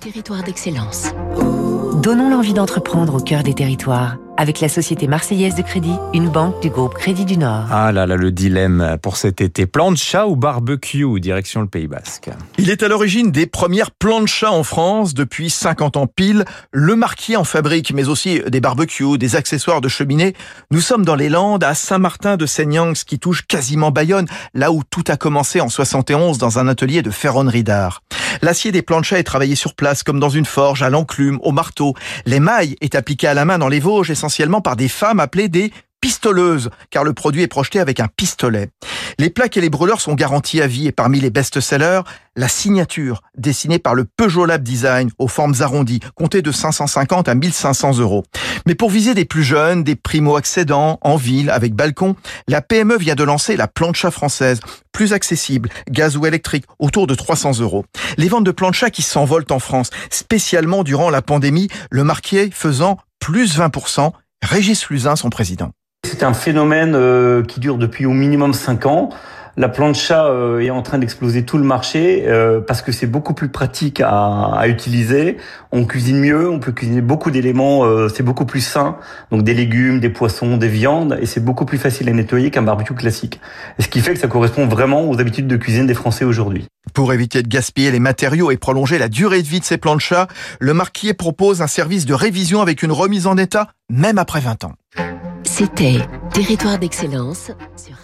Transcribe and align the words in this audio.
territoire 0.00 0.42
d'excellence. 0.42 1.12
Donnons 2.02 2.28
l'envie 2.28 2.54
d'entreprendre 2.54 3.14
au 3.14 3.20
cœur 3.20 3.42
des 3.42 3.54
territoires 3.54 4.16
avec 4.36 4.60
la 4.60 4.68
Société 4.68 5.06
Marseillaise 5.06 5.54
de 5.54 5.62
Crédit, 5.62 5.94
une 6.12 6.28
banque 6.28 6.60
du 6.60 6.68
groupe 6.68 6.94
Crédit 6.94 7.24
du 7.24 7.38
Nord. 7.38 7.66
Ah 7.70 7.92
là 7.92 8.04
là, 8.04 8.16
le 8.16 8.32
dilemme 8.32 8.98
pour 9.00 9.16
cet 9.16 9.40
été. 9.40 9.66
Plancha 9.66 10.26
ou 10.26 10.34
barbecue, 10.34 11.20
direction 11.20 11.60
le 11.60 11.68
Pays 11.68 11.86
Basque. 11.86 12.30
Il 12.58 12.68
est 12.68 12.82
à 12.82 12.88
l'origine 12.88 13.30
des 13.30 13.46
premières 13.46 13.92
planchas 13.92 14.50
en 14.50 14.64
France 14.64 15.14
depuis 15.14 15.50
50 15.50 15.96
ans 15.96 16.06
pile. 16.08 16.44
Le 16.72 16.96
Marquier 16.96 17.36
en 17.36 17.44
fabrique, 17.44 17.92
mais 17.92 18.08
aussi 18.08 18.40
des 18.48 18.60
barbecues, 18.60 19.18
des 19.18 19.36
accessoires 19.36 19.80
de 19.80 19.88
cheminée. 19.88 20.34
Nous 20.72 20.80
sommes 20.80 21.04
dans 21.04 21.16
les 21.16 21.28
Landes, 21.28 21.62
à 21.62 21.74
Saint-Martin 21.74 22.36
de 22.36 22.46
Seignanx, 22.46 23.04
qui 23.04 23.20
touche 23.20 23.46
quasiment 23.46 23.92
Bayonne, 23.92 24.26
là 24.52 24.72
où 24.72 24.82
tout 24.90 25.04
a 25.08 25.16
commencé 25.16 25.60
en 25.60 25.68
71 25.68 26.38
dans 26.38 26.58
un 26.58 26.66
atelier 26.66 27.02
de 27.02 27.10
ferronnerie 27.10 27.64
d'art. 27.64 28.02
L'acier 28.44 28.72
des 28.72 28.82
planchas 28.82 29.16
est 29.16 29.24
travaillé 29.24 29.54
sur 29.54 29.72
place, 29.72 30.02
comme 30.02 30.20
dans 30.20 30.28
une 30.28 30.44
forge, 30.44 30.82
à 30.82 30.90
l'enclume, 30.90 31.38
au 31.42 31.50
marteau. 31.50 31.94
L'émail 32.26 32.76
est 32.82 32.94
appliqué 32.94 33.26
à 33.26 33.32
la 33.32 33.46
main 33.46 33.56
dans 33.56 33.70
les 33.70 33.80
Vosges, 33.80 34.10
essentiellement 34.10 34.60
par 34.60 34.76
des 34.76 34.88
femmes 34.88 35.18
appelées 35.18 35.48
des 35.48 35.72
pistoleuses, 36.04 36.68
car 36.90 37.02
le 37.02 37.14
produit 37.14 37.40
est 37.40 37.48
projeté 37.48 37.80
avec 37.80 37.98
un 37.98 38.08
pistolet. 38.08 38.68
Les 39.18 39.30
plaques 39.30 39.56
et 39.56 39.62
les 39.62 39.70
brûleurs 39.70 40.02
sont 40.02 40.12
garantis 40.12 40.60
à 40.60 40.66
vie 40.66 40.86
et 40.86 40.92
parmi 40.92 41.18
les 41.18 41.30
best-sellers, 41.30 42.02
la 42.36 42.46
signature, 42.46 43.22
dessinée 43.38 43.78
par 43.78 43.94
le 43.94 44.04
Peugeot 44.04 44.44
Lab 44.44 44.62
Design 44.62 45.08
aux 45.16 45.28
formes 45.28 45.54
arrondies, 45.60 46.00
comptée 46.14 46.42
de 46.42 46.52
550 46.52 47.26
à 47.26 47.34
1500 47.34 48.00
euros. 48.00 48.22
Mais 48.66 48.74
pour 48.74 48.90
viser 48.90 49.14
des 49.14 49.24
plus 49.24 49.44
jeunes, 49.44 49.82
des 49.82 49.96
primo-accédants, 49.96 50.98
en 51.00 51.16
ville, 51.16 51.48
avec 51.48 51.72
balcon, 51.72 52.16
la 52.48 52.60
PME 52.60 52.98
vient 52.98 53.14
de 53.14 53.24
lancer 53.24 53.56
la 53.56 53.66
plancha 53.66 54.10
française, 54.10 54.60
plus 54.92 55.14
accessible, 55.14 55.70
gaz 55.88 56.18
ou 56.18 56.26
électrique, 56.26 56.66
autour 56.78 57.06
de 57.06 57.14
300 57.14 57.60
euros. 57.60 57.86
Les 58.18 58.28
ventes 58.28 58.44
de 58.44 58.50
plancha 58.50 58.90
qui 58.90 59.00
s'envolent 59.00 59.46
en 59.48 59.58
France, 59.58 59.88
spécialement 60.10 60.84
durant 60.84 61.08
la 61.08 61.22
pandémie, 61.22 61.68
le 61.90 62.04
marqué 62.04 62.50
faisant 62.52 62.98
plus 63.20 63.58
20%, 63.58 64.12
Régis 64.42 64.90
Luzin, 64.90 65.16
son 65.16 65.30
président. 65.30 65.72
C'est 66.04 66.22
un 66.22 66.34
phénomène 66.34 66.94
euh, 66.94 67.42
qui 67.42 67.60
dure 67.60 67.78
depuis 67.78 68.06
au 68.06 68.12
minimum 68.12 68.52
5 68.52 68.86
ans. 68.86 69.08
La 69.56 69.68
plancha 69.68 70.26
euh, 70.26 70.60
est 70.60 70.70
en 70.70 70.82
train 70.82 70.98
d'exploser 70.98 71.44
tout 71.44 71.58
le 71.58 71.64
marché 71.64 72.24
euh, 72.26 72.60
parce 72.60 72.82
que 72.82 72.92
c'est 72.92 73.06
beaucoup 73.06 73.34
plus 73.34 73.48
pratique 73.48 74.02
à, 74.04 74.62
utiliser. 74.66 75.38
On 75.72 75.86
cuisine 75.86 76.18
mieux, 76.18 76.48
on 76.50 76.60
peut 76.60 76.72
cuisiner 76.72 77.00
beaucoup 77.00 77.30
d'éléments, 77.30 77.84
c'est 78.08 78.22
beaucoup 78.22 78.44
plus 78.44 78.60
sain. 78.60 78.96
Donc 79.30 79.42
des 79.42 79.54
légumes, 79.54 79.98
des 79.98 80.10
poissons, 80.10 80.56
des 80.56 80.68
viandes, 80.68 81.18
et 81.20 81.26
c'est 81.26 81.44
beaucoup 81.44 81.64
plus 81.64 81.78
facile 81.78 82.08
à 82.08 82.12
nettoyer 82.12 82.50
qu'un 82.50 82.62
barbecue 82.62 82.94
classique. 82.94 83.40
Ce 83.78 83.88
qui 83.88 84.00
fait 84.00 84.14
que 84.14 84.20
ça 84.20 84.28
correspond 84.28 84.66
vraiment 84.66 85.08
aux 85.08 85.20
habitudes 85.20 85.46
de 85.46 85.56
cuisine 85.56 85.86
des 85.86 85.94
Français 85.94 86.24
aujourd'hui. 86.24 86.66
Pour 86.92 87.12
éviter 87.12 87.42
de 87.42 87.48
gaspiller 87.48 87.90
les 87.90 88.00
matériaux 88.00 88.50
et 88.50 88.56
prolonger 88.56 88.98
la 88.98 89.08
durée 89.08 89.42
de 89.42 89.48
vie 89.48 89.60
de 89.60 89.64
ces 89.64 89.78
planchas, 89.78 90.26
le 90.60 90.74
marquier 90.74 91.14
propose 91.14 91.62
un 91.62 91.66
service 91.66 92.06
de 92.06 92.14
révision 92.14 92.60
avec 92.60 92.82
une 92.82 92.92
remise 92.92 93.26
en 93.26 93.36
état, 93.36 93.68
même 93.88 94.18
après 94.18 94.40
20 94.40 94.64
ans. 94.64 94.74
C'était 95.56 96.00
Territoire 96.32 96.80
d'excellence 96.80 97.52
sur 97.76 97.94